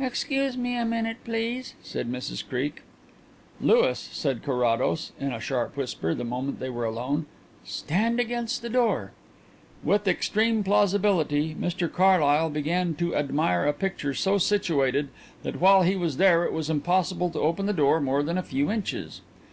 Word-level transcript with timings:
"Excuse 0.00 0.56
me 0.56 0.76
a 0.76 0.84
minute, 0.84 1.18
please," 1.24 1.74
said 1.80 2.10
Mrs 2.10 2.42
Creake. 2.48 2.82
"Louis," 3.60 3.96
said 4.10 4.42
Carrados, 4.42 5.12
in 5.20 5.32
a 5.32 5.38
sharp 5.38 5.76
whisper, 5.76 6.12
the 6.12 6.24
moment 6.24 6.58
they 6.58 6.68
were 6.70 6.84
alone, 6.84 7.26
"stand 7.64 8.18
against 8.18 8.62
the 8.62 8.68
door." 8.68 9.12
With 9.84 10.08
extreme 10.08 10.64
plausibility 10.64 11.54
Mr 11.54 11.88
Carlyle 11.88 12.50
began 12.50 12.96
to 12.96 13.14
admire 13.14 13.64
a 13.64 13.72
picture 13.72 14.12
so 14.12 14.38
situated 14.38 15.08
that 15.44 15.60
while 15.60 15.82
he 15.82 15.94
was 15.94 16.16
there 16.16 16.44
it 16.44 16.52
was 16.52 16.68
impossible 16.68 17.30
to 17.30 17.38
open 17.38 17.66
the 17.66 17.72
door 17.72 18.00
more 18.00 18.24
than 18.24 18.38
a 18.38 18.42
few 18.42 18.72
inches. 18.72 19.20